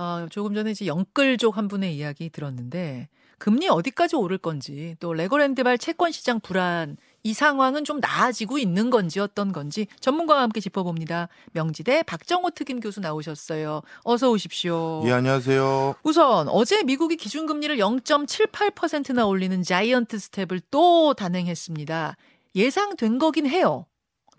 [0.00, 3.08] 아, 조금 전에 이제 영끌족 한 분의 이야기 들었는데
[3.38, 9.18] 금리 어디까지 오를 건지 또 레고랜드발 채권 시장 불안 이 상황은 좀 나아지고 있는 건지
[9.18, 11.28] 어떤 건지 전문가와 함께 짚어봅니다.
[11.52, 13.82] 명지대 박정호 특임 교수 나오셨어요.
[14.04, 15.02] 어서 오십시오.
[15.06, 15.96] 예, 안녕하세요.
[16.04, 22.16] 우선 어제 미국이 기준금리를 0.78%나 올리는 자이언트 스텝을 또 단행했습니다.
[22.54, 23.86] 예상된 거긴 해요.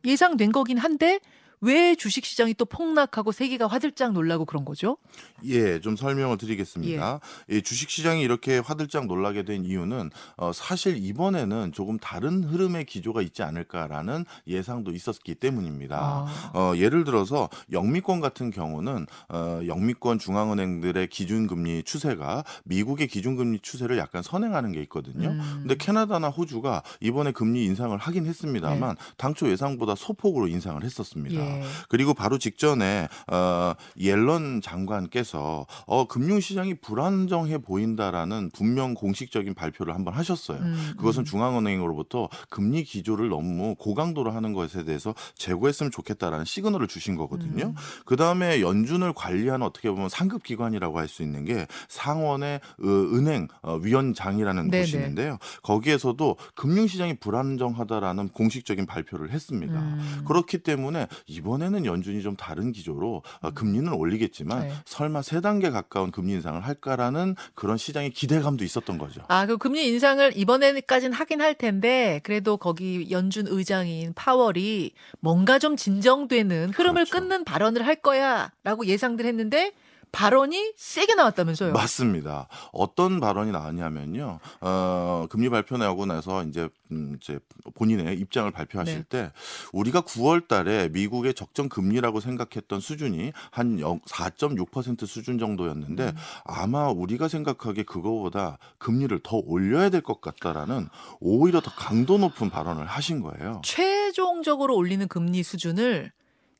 [0.05, 1.19] 예상된 거긴 한데
[1.61, 4.97] 왜 주식 시장이 또 폭락하고 세계가 화들짝 놀라고 그런 거죠?
[5.43, 7.19] 예, 좀 설명을 드리겠습니다.
[7.49, 7.61] 예.
[7.61, 13.43] 주식 시장이 이렇게 화들짝 놀라게 된 이유는 어, 사실 이번에는 조금 다른 흐름의 기조가 있지
[13.43, 15.97] 않을까라는 예상도 있었기 때문입니다.
[15.99, 16.51] 아.
[16.53, 24.23] 어, 예를 들어서 영미권 같은 경우는 어, 영미권 중앙은행들의 기준금리 추세가 미국의 기준금리 추세를 약간
[24.23, 25.29] 선행하는 게 있거든요.
[25.29, 25.59] 음.
[25.59, 29.03] 근데 캐나다나 호주가 이번에 금리 인상을 하긴 했습니다만 네.
[29.17, 31.35] 당초 예상보다 소폭으로 인상을 했었습니다.
[31.35, 31.48] 예.
[31.89, 40.59] 그리고 바로 직전에 어, 옐런 장관께서 어, 금융시장이 불안정해 보인다라는 분명 공식적인 발표를 한번 하셨어요.
[40.59, 41.25] 음, 그것은 음.
[41.25, 47.65] 중앙은행으로부터 금리 기조를 너무 고강도로 하는 것에 대해서 제고했으면 좋겠다라는 시그널을 주신 거거든요.
[47.65, 47.75] 음.
[48.05, 53.47] 그 다음에 연준을 관리하는 어떻게 보면 상급 기관이라고 할 수 있는 게 상원의 어, 은행
[53.63, 54.83] 어, 위원장이라는 네네.
[54.83, 55.37] 곳이 있는데요.
[55.63, 59.73] 거기에서도 금융시장이 불안정하다라는 공식적인 발표를 했습니다.
[59.73, 60.23] 음.
[60.27, 64.73] 그렇기 때문에 이 번에는 연준이 좀 다른 기조로 어, 금리는 올리겠지만 네.
[64.85, 69.21] 설마 세 단계 가까운 금리 인상을 할까라는 그런 시장의 기대감도 있었던 거죠.
[69.27, 75.75] 아, 그 금리 인상을 이번에까지는 하긴 할 텐데 그래도 거기 연준 의장인 파월이 뭔가 좀
[75.75, 77.11] 진정되는 흐름을 그렇죠.
[77.11, 79.71] 끊는 발언을 할 거야라고 예상들 했는데
[80.11, 81.73] 발언이 세게 나왔다면서요.
[81.73, 82.47] 맞습니다.
[82.71, 84.39] 어떤 발언이 나왔냐면요.
[84.61, 87.39] 어, 금리 발표 나오고 나서 이제 음, 이제
[87.75, 89.03] 본인의 입장을 발표하실 네.
[89.09, 89.31] 때
[89.73, 96.15] 우리가 9월 달에 미국의 적정 금리라고 생각했던 수준이 한 4.6% 수준 정도였는데 음.
[96.45, 100.87] 아마 우리가 생각하기에 그거보다 금리를 더 올려야 될 것 같다라는
[101.19, 103.61] 오히려 더 강도 높은 발언을 하신 거예요.
[103.63, 106.11] 최종적으로 올리는 금리 수준을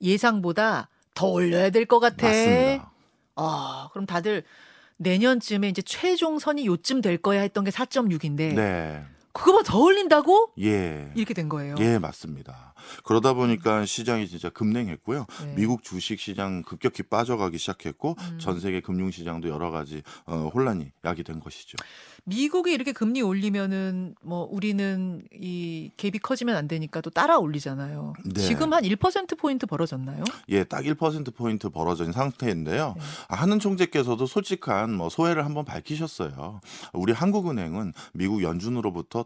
[0.02, 2.28] 예상보다 더 올려야 될 것 같아.
[2.28, 2.89] 맞습니다.
[3.40, 4.44] 아, 그럼 다들
[4.98, 9.06] 내년쯤에 이제 최종 선이 요쯤 될 거야 했던 게 4.6인데 네.
[9.34, 10.54] 그거보다 더 올린다고?
[10.62, 11.12] 예.
[11.16, 11.76] 이렇게 된 거예요.
[11.80, 12.74] 예, 맞습니다.
[13.04, 15.26] 그러다 보니까 시장이 진짜 급냉했고요.
[15.46, 15.54] 네.
[15.56, 18.40] 미국 주식 시장 급격히 빠져가기 시작했고 음.
[18.40, 21.78] 전 세계 금융 시장도 여러 가지 어, 혼란이 야기된 것이죠.
[22.26, 28.14] 미국이 이렇게 금리 올리면은 뭐 우리는 이 갭이 커지면 안 되니까 또 따라 올리잖아요.
[28.26, 28.42] 네.
[28.42, 30.24] 지금 한 1% 포인트 벌어졌나요?
[30.50, 32.94] 예, 딱 1% 포인트 벌어진 상태인데요.
[32.98, 33.04] 네.
[33.30, 36.62] 아, 하는 총재께서도 솔직한 뭐 소회를 한번 밝히셨어요.
[36.94, 39.26] 우리 한국은행은 미국 연준으로부터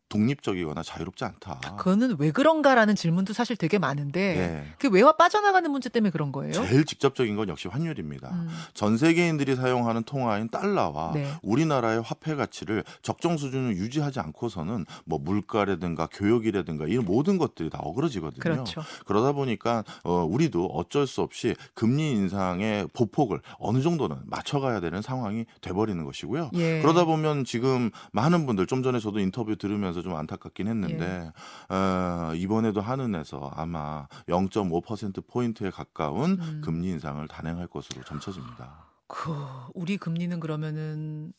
[0.11, 1.59] 독립적이거나 자유롭지 않다.
[1.77, 4.73] 그거는 왜 그런가라는 질문도 사실 되게 많은데 예.
[4.77, 6.51] 그 외화 빠져나가는 문제 때문에 그런 거예요?
[6.51, 8.29] 제일 직접적인 건 역시 환율입니다.
[8.29, 11.31] 음, 전 세계인들이 사용하는 통화인 달러와 네.
[11.41, 18.41] 우리나라의 화폐 가치를 적정 수준을 유지하지 않고서는 뭐 물가라든가 교역이라든가 이런 모든 것들이 다 어그러지거든요.
[18.41, 18.81] 그렇죠.
[19.05, 25.45] 그러다 보니까 어, 우리도 어쩔 수 없이 금리 인상의 보폭을 어느 정도는 맞춰가야 되는 상황이
[25.61, 26.51] 돼버리는 것이고요.
[26.55, 26.81] 예.
[26.81, 31.31] 그러다 보면 지금 많은 분들 좀 전에 저도 인터뷰 들으면서 좀 안타깝긴 했는데
[31.69, 31.73] 예.
[31.73, 36.61] 어, 이번에도 한은에서 아마 0.5% 포인트에 가까운 음.
[36.63, 38.87] 금리 인상을 단행할 것으로 점쳐집니다.
[39.07, 39.31] 그
[39.73, 41.33] 우리 금리는 그러면은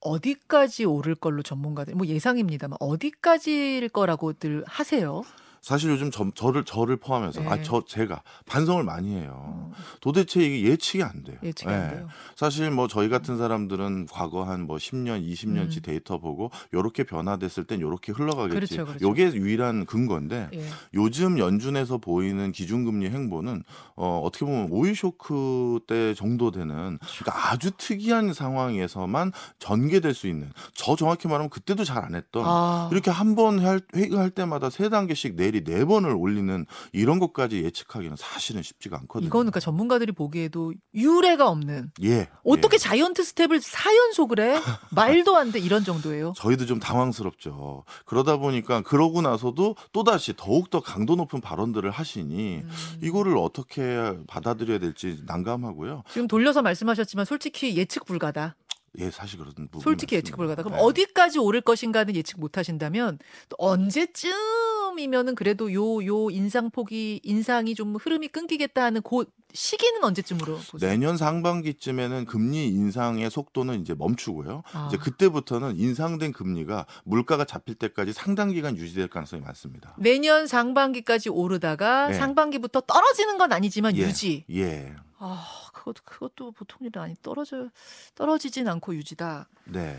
[0.00, 5.22] 어디까지 오를 걸로 전문가들 뭐 예상입니다만 어디까지일 거라고들 하세요?
[5.60, 7.48] 사실 요즘 저, 저를 저를 포함해서 네.
[7.48, 9.32] 아저 제가 반성을 많이 해요.
[9.34, 11.36] 어, 도대체 이게 예측이 안 돼요.
[11.42, 11.94] 예측이 안 예.
[11.96, 12.08] 돼요.
[12.36, 15.82] 사실 뭐 저희 같은 사람들은 과거 한 뭐 10년, 20년치 음.
[15.82, 18.54] 데이터 보고 요렇게 변화됐을 땐 요렇게 흘러가겠지.
[18.54, 19.06] 그렇죠, 그렇죠.
[19.06, 20.64] 요게 유일한 근거인데 예.
[20.94, 23.64] 요즘 연준에서 보이는 기준금리 행보는
[23.96, 30.50] 어, 어떻게 보면 오일 쇼크 때 정도 되는 그러니까 아주 특이한 상황에서만 전개될 수 있는
[30.74, 33.60] 저 정확히 말하면 그때도 잘 안 했던 아, 이렇게 한 번
[33.94, 39.26] 회의할 때마다 세 단계씩 내리 네 번을 올리는 이런 것까지 예측하기는 사실은 쉽지가 않거든요.
[39.26, 42.28] 이건 그러니까 전문가들이 보기에도 유례가 없는 예.
[42.44, 42.78] 어떻게 예.
[42.78, 44.60] 자이언트 스텝을 4연속을 해?
[44.94, 46.32] 말도 안 돼 이런 정도예요.
[46.36, 47.82] 저희도 좀 당황스럽죠.
[48.04, 52.70] 그러다 보니까 그러고 나서도 또다시 더욱더 강도 높은 발언들을 하시니 음.
[53.02, 56.04] 이거를 어떻게 받아들여야 될지 난감하고요.
[56.12, 58.54] 지금 돌려서 말씀하셨지만 솔직히 예측 불가다.
[58.98, 59.80] 예, 사실 그런 부분.
[59.80, 60.62] 솔직히 예측 불가다.
[60.64, 60.82] 그럼 네.
[60.84, 68.28] 어디까지 오를 것인가는 예측 못 하신다면 또 언제쯤이면은 그래도 요 요 인상폭이 인상이 좀 흐름이
[68.28, 70.90] 끊기겠다 하는 그 시기는 언제쯤으로 보세요?
[70.90, 74.62] 내년 상반기쯤에는 금리 인상의 속도는 이제 멈추고요.
[74.72, 74.86] 아.
[74.88, 79.94] 이제 그때부터는 인상된 금리가 물가가 잡힐 때까지 상당 기간 유지될 가능성이 많습니다.
[79.98, 82.14] 내년 상반기까지 오르다가 네.
[82.14, 84.02] 상반기부터 떨어지는 건 아니지만 예.
[84.02, 84.44] 유지.
[84.52, 84.94] 예.
[85.18, 85.44] 아,
[85.80, 87.70] 그것도 그것도 보통 일은 아니 떨어져
[88.14, 89.48] 떨어지진 않고 유지다.
[89.64, 89.98] 네.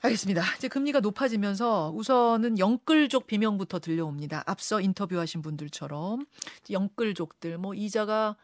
[0.00, 0.42] 알겠습니다.
[0.58, 4.42] 이제 금리가 높아지면서 우선은 영끌족 비명부터 들려옵니다.
[4.46, 6.26] 앞서 인터뷰하신 분들처럼
[6.70, 8.36] 영끌족들 뭐 이자가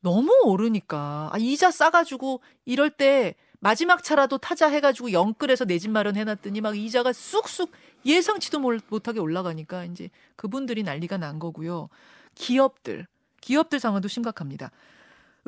[0.00, 6.60] 너무 오르니까 아, 이자 싸가지고 이럴 때 마지막 차라도 타자 해가지고 영끌에서 내 집 마련해놨더니
[6.60, 7.72] 막 이자가 쑥쑥
[8.06, 11.88] 예상치도 못- 못하게 올라가니까 이제 그분들이 난리가 난 거고요.
[12.36, 13.08] 기업들
[13.40, 14.70] 기업들 상황도 심각합니다.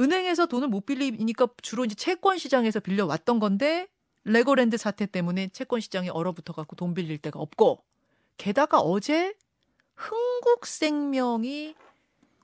[0.00, 3.88] 은행에서 돈을 못 빌리니까 주로 이제 채권 시장에서 빌려 왔던 건데
[4.25, 7.85] 레고랜드 사태 때문에 채권 시장이 얼어붙어 갖고 돈 빌릴 데가 없고
[8.37, 9.35] 게다가 어제
[9.94, 11.75] 흥국생명이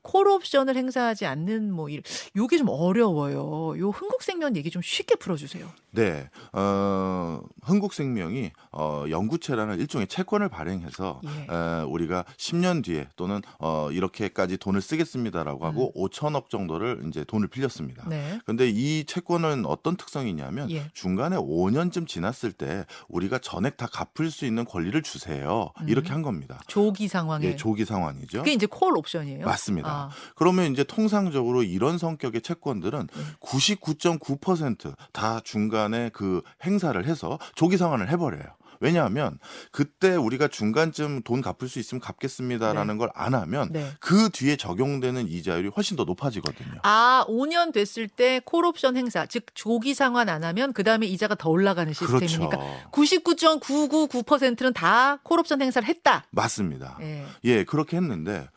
[0.06, 2.02] 콜 옵션을 행사하지 않는 뭐 일,
[2.36, 3.76] 요게 좀 어려워요.
[3.78, 5.66] 요 흥국생명 얘기 좀 쉽게 풀어주세요.
[5.90, 6.28] 네.
[6.52, 11.52] 어, 흥국생명이 어, 영구채라는 일종의 채권을 발행해서 예.
[11.52, 18.04] 에, 우리가 10년 뒤에 또는 어, 이렇게까지 돈을 쓰겠습니다라고 하고 5천억 정도를 이제 돈을 빌렸습니다.
[18.04, 18.10] 음.
[18.10, 18.38] 네.
[18.44, 20.88] 근데 이 채권은 어떤 특성이 있냐면 예.
[20.92, 25.72] 중간에 5년쯤 지났을 때 우리가 전액 다 갚을 수 있는 권리를 주세요.
[25.80, 25.88] 음.
[25.88, 26.60] 이렇게 한 겁니다.
[26.68, 28.38] 조기 상황에 예, 조기 상황이죠.
[28.38, 29.46] 그게 이제 콜 옵션이에요.
[29.46, 29.88] 맞습니다.
[29.88, 29.95] 아,
[30.34, 33.22] 그러면 이제 통상적으로 이런 성격의 채권들은 네.
[33.40, 38.56] 99.9%다 중간에 그 행사를 해서 조기 상환을 해버려요.
[38.80, 39.38] 왜냐하면
[39.70, 43.90] 그때 우리가 중간쯤 돈 갚을 수 있으면 갚겠습니다라는 걸안 하면 네.
[44.00, 46.80] 그 뒤에 적용되는 이자율이 훨씬 더 높아지거든요.
[46.82, 51.50] 아, 5년 됐을 때 콜옵션 행사, 즉 조기 상환 안 하면 그 다음에 이자가 더
[51.50, 52.58] 올라가는 시스템이니까
[52.90, 52.90] 그렇죠.
[52.92, 56.24] 99.999%는 다 콜옵션 행사를 했다.
[56.30, 56.98] 맞습니다.
[57.00, 57.24] 예.
[57.44, 58.48] 예, 그렇게 했는데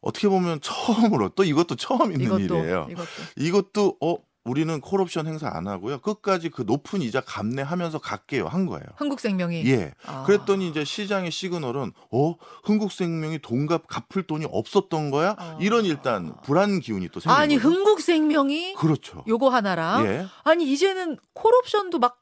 [0.00, 2.86] 어떻게 보면 처음으로 또 이것도 처음 있는 이것도 일이에요.
[2.90, 3.06] 이것도
[3.36, 5.98] 이것도 어 우리는 콜옵션 행사 안 하고요.
[5.98, 8.84] 끝까지 그 높은 이자 감내하면서 갈게요 한 거예요.
[8.96, 9.92] 한국생명이 예.
[10.06, 10.22] 아.
[10.24, 15.36] 그랬더니 이제 시장의 시그널은 어 흥국생명이 돈값 갚을 돈이 없었던 거야?
[15.38, 15.58] 아.
[15.60, 17.68] 이런 일단 불안 기운이 또 생긴 아니 거죠.
[17.68, 19.24] 흥국생명이 그렇죠.
[19.28, 20.26] 요거 하나랑 예.
[20.44, 22.19] 아니 이제는 콜옵션도 막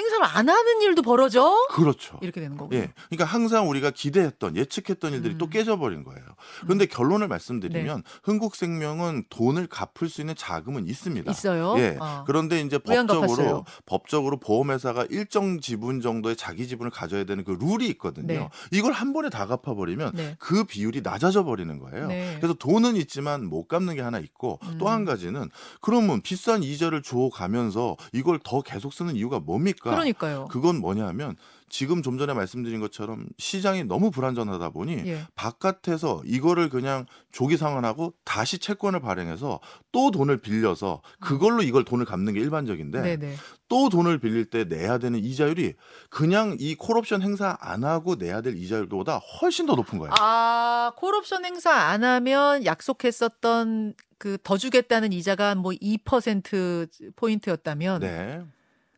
[0.00, 2.18] 행사를 안 하는 일도 벌어져 그렇죠.
[2.22, 2.78] 이렇게 되는 거고요.
[2.78, 2.92] 예.
[3.08, 5.38] 그러니까 항상 우리가 기대했던 예측했던 일들이 음.
[5.38, 6.22] 또 깨져버린 거예요.
[6.62, 11.30] 그런데 결론을 말씀드리면 흥국생명은 돈을 갚을 수 있는 자금은 있습니다.
[11.30, 11.78] 있어요.
[11.78, 11.96] 예.
[12.00, 12.24] 어.
[12.26, 13.64] 그런데 이제 법적으로 갚았어요?
[13.86, 18.26] 법적으로 보험회사가 일정 지분 정도의 자기 지분을 가져야 되는 그 룰이 있거든요.
[18.26, 18.48] 네.
[18.72, 20.36] 이걸 한 번에 다 갚아버리면 네.
[20.38, 22.08] 그 비율이 낮아져 버리는 거예요.
[22.08, 22.36] 네.
[22.40, 24.78] 그래서 돈은 있지만 못 갚는 게 하나 있고 음.
[24.78, 25.50] 또한 가지는
[25.80, 30.18] 그러면 비싼 이자를 줘 가면서 이걸 더 계속 쓰는 이유가 뭡 니까?
[30.18, 30.48] 그러니까요.
[30.50, 31.36] 그건 뭐냐면
[31.68, 35.26] 지금 좀 전에 말씀드린 것처럼 시장이 너무 불안전하다 보니 예.
[35.36, 39.60] 바깥에서 이거를 그냥 조기 상환하고 다시 채권을 발행해서
[39.92, 43.02] 또 돈을 빌려서 그걸로 이걸 돈을 갚는 게 일반적인데 음.
[43.04, 43.36] 네네.
[43.68, 45.74] 또 돈을 빌릴 때 내야 되는 이자율이
[46.08, 50.12] 그냥 이 콜옵션 행사 안 하고 내야 될 이자율보다 훨씬 더 높은 거예요.
[50.18, 58.42] 아, 콜옵션 행사 안 하면 약속했었던 그 더 주겠다는 이자가 뭐 2% 포인트였다면 네.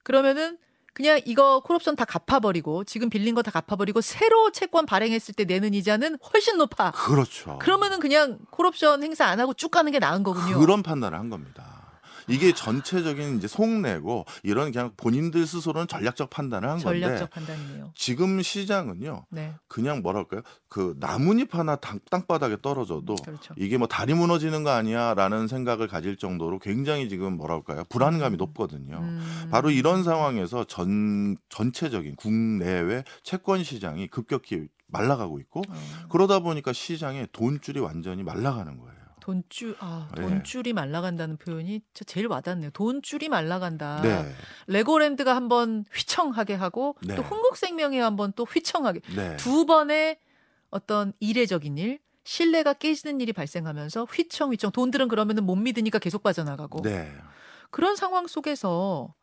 [0.02, 0.58] 그러면은
[0.94, 5.74] 그냥 이거 콜옵션 다 갚아버리고 지금 빌린 거 다 갚아버리고 새로 채권 발행했을 때 내는
[5.74, 6.92] 이자는 훨씬 높아.
[6.92, 7.58] 그렇죠.
[7.58, 10.58] 그러면은 그냥 콜옵션 행사 안 하고 쭉 가는 게 나은 거군요.
[10.58, 11.81] 그런 판단을 한 겁니다.
[12.28, 17.92] 이게 전체적인 이제 속내고 이런 그냥 본인들 스스로는 전략적 판단을 한 건데 전략적 판단이네요.
[17.94, 23.54] 지금 시장은요 네, 그냥 뭐랄까요 그 나뭇잎 하나 땅, 땅바닥에 떨어져도 그렇죠.
[23.56, 28.38] 이게 뭐 다리 무너지는 거 아니야라는 생각을 가질 정도로 굉장히 지금 뭐랄까요 불안감이 음.
[28.38, 28.98] 높거든요.
[28.98, 29.48] 음.
[29.50, 35.74] 바로 이런 상황에서 전 전체적인 국내외 채권 시장이 급격히 말라가고 있고 어,
[36.10, 39.01] 그러다 보니까 시장에 돈줄이 완전히 말라가는 거예요.
[39.22, 40.22] 돈줄 아 네.
[40.22, 42.70] 돈줄이 말라간다는 표현이 저 제일 와닿네요.
[42.70, 44.02] 돈줄이 말라간다.
[44.02, 44.34] 네,
[44.66, 47.14] 레고랜드가 한번 휘청하게 하고 네.
[47.14, 50.18] 또 흥국생명이 한번 또 휘청하게 네, 두 번의
[50.70, 57.14] 어떤 이례적인 일, 신뢰가 깨지는 일이 발생하면서 휘청휘청 돈들은 그러면은 못 믿으니까 계속 빠져나가고 네,
[57.70, 59.14] 그런 상황 속에서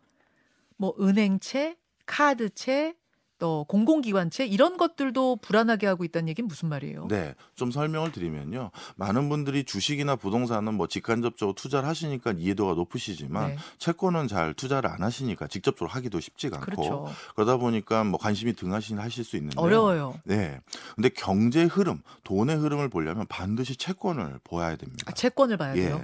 [0.78, 1.76] 뭐 은행채,
[2.06, 2.96] 카드채,
[3.40, 7.08] 또 공공기관채 이런 것들도 불안하게 하고 있다는 얘기는 무슨 말이에요?
[7.08, 7.34] 네.
[7.56, 8.72] 좀 설명을 드리면요.
[8.98, 13.58] 많은 분들이 주식이나 부동산은 뭐 직간접적으로 투자를 하시니까 이해도가 높으시지만 네.
[13.80, 17.08] 채권은 잘 투자를 안 하시니까 직접적으로 하기도 쉽지가 않고 그렇죠.
[17.36, 20.20] 그러다 보니까 뭐 관심이 등한시 하실 수 있는데 어려워요.
[20.26, 20.60] 네.
[20.96, 25.06] 근데 경제 흐름, 돈의 흐름을 보려면 반드시 채권을 보아야 됩니다.
[25.08, 25.82] 아, 채권을 봐야 예.
[25.82, 26.04] 돼요.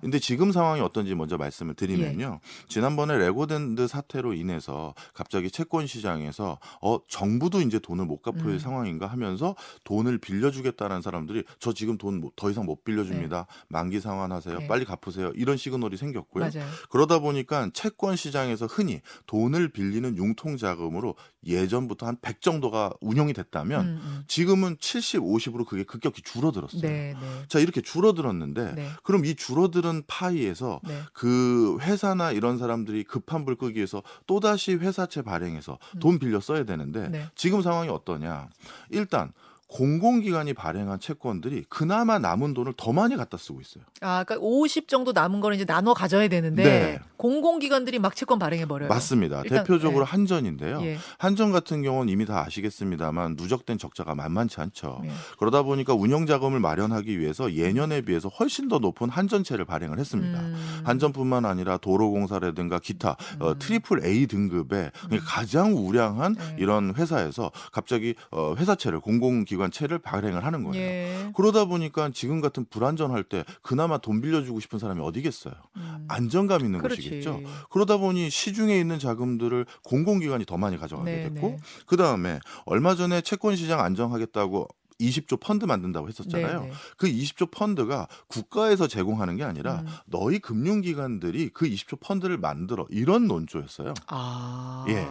[0.00, 2.40] 근데 지금 상황이 어떤지 먼저 말씀을 드리면요.
[2.42, 2.66] 예.
[2.68, 8.58] 지난번에 레고랜드 사태로 인해서 갑자기 채권 시장에서 어 정부도 이제 돈을 못 갚을 음.
[8.58, 13.46] 상황인가 하면서 돈을 빌려주겠다는 사람들이 저 지금 돈 더 이상 못 빌려줍니다.
[13.68, 14.58] 만기 상환하세요.
[14.60, 14.66] 네.
[14.66, 15.32] 빨리 갚으세요.
[15.34, 16.44] 이런 시그널이 생겼고요.
[16.44, 16.68] 맞아요.
[16.90, 21.14] 그러다 보니까 채권 시장에서 흔히 돈을 빌리는 융통 자금으로
[21.48, 24.24] 예전부터 한 100 정도가 운영이 됐다면 음, 음.
[24.26, 26.82] 지금은 70, 50으로 그게 급격히 줄어들었어요.
[26.82, 27.44] 네, 네.
[27.48, 28.88] 자, 이렇게 줄어들었는데 네.
[29.04, 31.00] 그럼 이 줄어드는 파이에서 네.
[31.12, 36.00] 그 회사나 이런 사람들이 급한 불 끄기 위해서 또다시 회사채 발행해서 음.
[36.00, 37.26] 돈 빌려 써야 되는데 네.
[37.34, 38.48] 지금 상황이 어떠냐?
[38.90, 39.32] 일단
[39.68, 43.84] 공공기관이 발행한 채권들이 그나마 남은 돈을 더 많이 갖다 쓰고 있어요.
[44.00, 46.98] 아, 그러니까 50 정도 남은 거는 이제 나눠 가져야 되는데 네.
[47.18, 48.88] 공공기관들이 막 채권 발행해 버려요.
[48.88, 49.42] 맞습니다.
[49.44, 50.10] 일단, 대표적으로 네.
[50.10, 50.80] 한전인데요.
[50.82, 50.98] 예.
[51.18, 55.02] 한전 같은 경우는 이미 다 아시겠습니다만 누적된 적자가 만만치 않죠.
[55.04, 55.10] 예.
[55.38, 60.40] 그러다 보니까 운영 자금을 마련하기 위해서 예년에 비해서 훨씬 더 높은 한전채를 발행을 했습니다.
[60.40, 60.82] 음.
[60.84, 63.58] 한전뿐만 아니라 도로공사라든가 기타 어, 음.
[63.58, 66.56] triple A 등급의 그러니까 가장 우량한 네.
[66.58, 70.80] 이런 회사에서 갑자기 어, 회사채를 공공기관 채를 발행을 하는 거예요.
[70.80, 71.30] 예.
[71.34, 75.54] 그러다 보니까 지금 같은 불안정할 때 그나마 돈 빌려주고 싶은 사람이 어디겠어요?
[75.76, 76.04] 음.
[76.08, 77.02] 안정감 있는 그렇지.
[77.02, 77.40] 곳이겠죠.
[77.70, 81.58] 그러다 보니 시중에 있는 자금들을 공공기관이 더 많이 가져가게 네, 됐고 네.
[81.86, 84.68] 그 다음에 얼마 전에 채권 시장 안정하겠다고
[85.00, 86.60] 20조 펀드 만든다고 했었잖아요.
[86.62, 86.72] 네, 네.
[86.96, 89.86] 그 20조 펀드가 국가에서 제공하는 게 아니라 음.
[90.06, 93.94] 너희 금융기관들이 그 20조 펀드를 만들어 이런 논조였어요.
[94.08, 94.84] 아.
[94.88, 95.06] 예.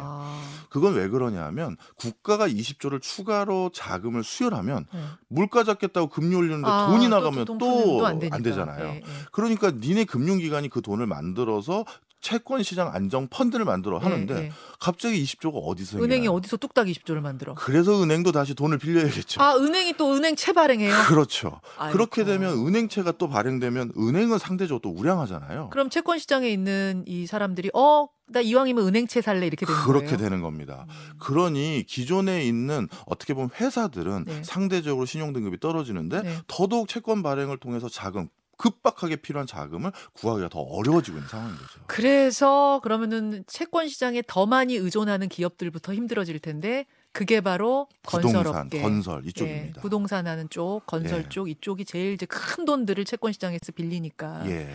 [0.69, 4.99] 그건 왜 그러냐면 국가가 20조를 추가로 자금을 수혈하면 네.
[5.29, 8.19] 물가 잡겠다고 금리 올리는데 아, 돈이 또 나가면 돈또 안.
[8.19, 8.85] 되잖아요.
[8.85, 9.03] 예, 예.
[9.31, 11.85] 그러니까 니네 금융기관이 그 돈을 만들어서
[12.21, 14.51] 채권 시장 안정 펀드를 만들어 하는데 예, 예.
[14.79, 16.27] 갑자기 20조가 어디서 은행이?
[16.27, 17.53] 어디서 뚝딱 20조를 만들어?
[17.55, 19.41] 그래서 은행도 다시 돈을 빌려야겠죠.
[19.41, 20.93] 아, 은행이 또 은행 채 발행해요?
[21.07, 21.61] 그렇죠.
[21.77, 21.93] 아이고.
[21.93, 25.69] 그렇게 되면 은행채가 또 발행되면 은행은 상대적으로 또 우량하잖아요.
[25.69, 30.17] 그럼 채권 시장에 있는 이 사람들이 어, 나 이왕이면 은행채 살래 이렇게 되는 그렇게 거예요.
[30.17, 30.85] 되는 겁니다.
[30.89, 31.13] 음.
[31.19, 34.41] 그러니 기존에 있는 어떻게 보면 회사들은 네.
[34.43, 36.37] 상대적으로 신용 등급이 떨어지는데 네.
[36.47, 41.79] 더더욱 채권 발행을 통해서 자금 급박하게 필요한 자금을 구하기가 더 어려워지고 있는 상황인 거죠.
[41.87, 48.81] 그래서 그러면은 채권 시장에 더 많이 의존하는 기업들부터 힘들어질 텐데 그게 바로 부동산, 건설업계.
[48.81, 49.81] 건설 예, 이쪽입니다.
[49.81, 51.29] 부동산 하는 쪽, 건설 예.
[51.29, 54.43] 쪽 이쪽이 제일 이제 큰 돈들을 채권 시장에서 빌리니까.
[54.47, 54.69] 예.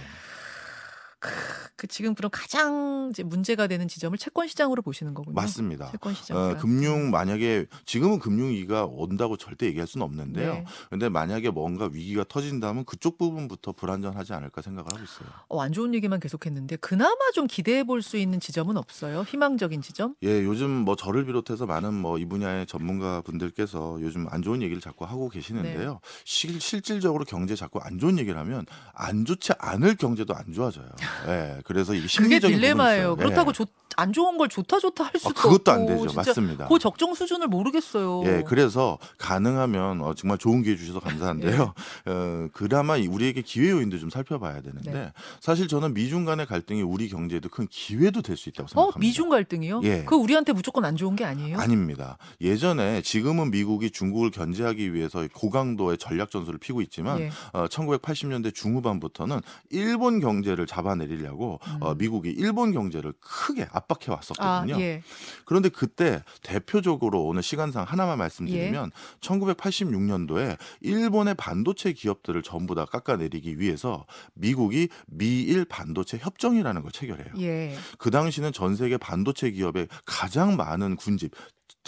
[1.77, 5.35] 그 지금 그럼 가장 이제 문제가 되는 지점을 채권 시장으로 보시는 거군요.
[5.35, 5.91] 맞습니다.
[5.91, 6.37] 채권 시장.
[6.37, 10.55] 어, 금융 만약에 지금은 금융 위기가 온다고 절대 얘기할 수는 없는데요.
[10.55, 10.65] 네.
[10.91, 15.29] 근데 만약에 뭔가 위기가 터진다면 그쪽 부분부터 불안전하지 않을까 생각을 하고 있어요.
[15.49, 19.23] 어, 안 좋은 얘기만 계속했는데 그나마 좀 기대해 볼 수 있는 지점은 없어요.
[19.23, 20.15] 희망적인 지점?
[20.25, 24.81] 예, 요즘 뭐 저를 비롯해서 많은 뭐 이 분야의 전문가 분들께서 요즘 안 좋은 얘기를
[24.81, 25.93] 자꾸 하고 계시는데요.
[25.93, 25.99] 네.
[26.25, 30.89] 실, 실질적으로 경제 자꾸 안 좋은 얘기를 하면 안 좋지 않을 경제도 안 좋아져요.
[31.29, 33.11] 예, 그래서 이게 그게 심리적인 딜레마예요.
[33.11, 33.17] 부분이 있어요.
[33.17, 33.53] 그렇다고 예.
[33.53, 33.67] 좋,
[33.97, 36.13] 안 좋은 걸 좋다 좋다 할 아, 수도 그것도 없고 안 되죠.
[36.17, 36.67] 맞습니다.
[36.69, 38.23] 그 적정 수준을 모르겠어요.
[38.25, 41.75] 예, 그래서 가능하면 어, 정말 좋은 기회 주셔서 감사한데요.
[42.07, 45.13] 어, 그나마 이- 우리에게 기회 요인도 좀 살펴봐야 되는데 네.
[45.41, 48.99] 사실 저는 미중 간의 갈등이 우리 경제에도 큰 기회도 될 수 있다고 어 생각합니다.
[48.99, 49.81] 미중 갈등이요?
[49.85, 50.05] 예.
[50.05, 51.59] 그 우리한테 무조건 안 좋은 게 아니에요?
[51.59, 52.17] 아닙니다.
[52.41, 57.31] 예전에 지금은 미국이 중국을 견제하기 위해서 고강도의 전략 전술을 피고 있지만 예.
[57.53, 59.41] 어, 1980년대 중후반부터는
[59.71, 61.99] 일본 경제를 잡아내 리려고 어, 음.
[61.99, 64.81] 미국이 일본 경제를 크게 압박해 아, 왔었거든요.
[64.81, 65.03] 예.
[65.45, 69.21] 그런데 그때 대표적으로 오늘 시간상 하나만 말씀드리면 예.
[69.21, 77.35] 1986년도에 일본의 반도체 기업들을 전부 다 깎아내리기 위해서 미국이 미일 반도체 협정이라는 걸 체결해요.
[77.41, 77.77] 예.
[77.99, 81.33] 그 당시는 전 세계 반도체 기업의 가장 많은 군집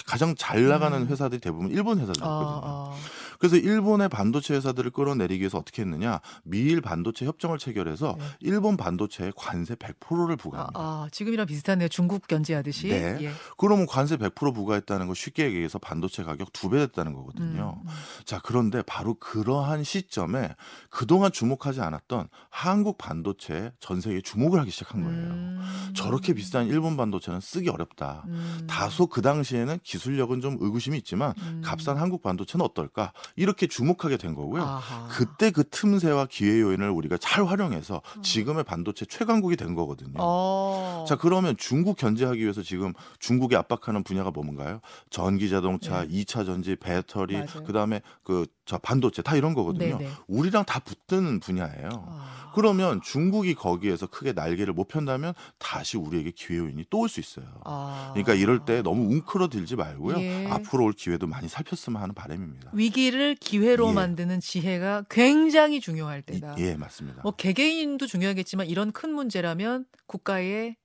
[0.07, 1.07] 가장 잘 나가는 음.
[1.07, 2.49] 회사들이 대부분 일본 회사들이었거든요.
[2.49, 2.97] 어, 어.
[3.39, 6.21] 그래서 일본의 반도체 회사들을 끌어내리기 위해서 어떻게 했느냐?
[6.45, 8.25] 미일 반도체 협정을 체결해서 네.
[8.41, 10.81] 일본 반도체에 관세 100%를 아, 부과합니다.
[10.81, 11.89] 아, 지금이랑 비슷하네요.
[11.89, 12.89] 중국 견제하듯이.
[12.89, 13.19] 네.
[13.21, 13.31] 예.
[13.59, 17.77] 그러면 관세 100% 부과했다는 거 쉽게 얘기해서 반도체 가격 두 배 됐다는 거거든요.
[17.85, 17.95] 음, 음.
[18.25, 20.55] 자, 그런데 바로 그러한 시점에
[20.89, 25.19] 그동안 주목하지 않았던 한국 반도체에 전 세계에 주목을 하기 시작한 거예요.
[25.19, 25.93] 음.
[25.95, 28.25] 저렇게 비싼 일본 반도체는 쓰기 어렵다.
[28.29, 28.67] 음.
[28.67, 31.63] 다소 그 당시에는 기술력은 좀 의구심이 있지만 음.
[31.65, 33.13] 값싼 한국 반도체는 어떨까?
[33.37, 34.63] 이렇게 주목하게 된 거고요.
[34.63, 35.09] 아하.
[35.09, 38.23] 그때 그 틈새와 기회 요인을 우리가 잘 활용해서 음.
[38.23, 40.15] 지금의 반도체 최강국이 된 거거든요.
[40.19, 41.05] 어.
[41.07, 44.81] 자 그러면 중국 견제하기 위해서 지금 중국에 압박하는 분야가 뭔가요?
[45.11, 46.09] 전기 자동차, 네.
[46.11, 47.45] 이 2차 전지, 배터리.
[47.67, 49.99] 그다음에 그저 반도체 다 이런 거거든요.
[49.99, 50.11] 네네.
[50.27, 51.89] 우리랑 다 붙는 분야예요.
[52.09, 52.51] 아.
[52.55, 57.47] 그러면 중국이 거기에서 크게 날개를 못 편다면 다시 우리에게 기회 요인이 또 올 수 있어요.
[57.65, 58.11] 아.
[58.15, 60.19] 그러니까 이럴 때 너무 웅크러들지 말고요.
[60.21, 60.47] 예.
[60.49, 62.71] 앞으로 올 기회도 많이 살폈으면 하는 바람입니다.
[62.73, 63.93] 위기를 기회로 예.
[63.93, 66.55] 만드는 지혜가 굉장히 중요할 이- 때다.
[66.59, 67.23] 예, 맞습니다.
[67.23, 70.77] 뭐 개개인도 중요하겠지만 이런 큰 문제라면 국가의 예,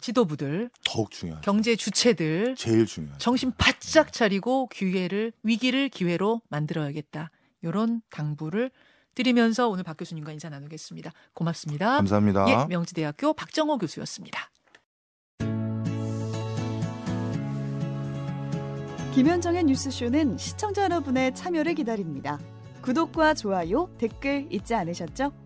[0.00, 1.42] 지도부들, 더욱 중요하죠.
[1.42, 3.18] 경제 주체들 제일 중요하죠.
[3.18, 7.30] 정신 바짝 차리고 기회를 위기를 기회로 만들어야겠다.
[7.62, 8.70] 이런 당부를
[9.14, 11.12] 드리면서 오늘 박 교수님과 인사 나누겠습니다.
[11.32, 11.96] 고맙습니다.
[11.96, 12.46] 감사합니다.
[12.48, 14.50] 예, 명지대학교 박정호 교수였습니다.
[19.14, 22.38] 김현정의 뉴스쇼는 시청자 여러분의 참여를 기다립니다.
[22.82, 25.45] 구독과 좋아요, 댓글 잊지 않으셨죠?